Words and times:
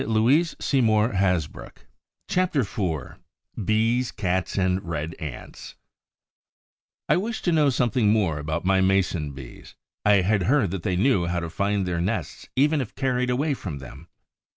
CHAPTER 2.29 2.61
IV 2.61 3.13
BEES, 3.63 4.11
CATS 4.13 4.57
AND 4.57 4.83
RED 4.83 5.13
ANTS 5.19 5.75
I 7.07 7.17
wished 7.17 7.45
to 7.45 7.51
know 7.51 7.69
something 7.69 8.09
more 8.11 8.39
about 8.39 8.65
my 8.65 8.81
Mason 8.81 9.33
bees. 9.33 9.75
I 10.03 10.21
had 10.21 10.41
heard 10.49 10.71
that 10.71 10.81
they 10.81 10.95
knew 10.95 11.27
how 11.27 11.39
to 11.39 11.51
find 11.51 11.85
their 11.85 12.01
nests 12.01 12.49
even 12.55 12.81
if 12.81 12.95
carried 12.95 13.29
away 13.29 13.53
from 13.53 13.77
them. 13.77 14.07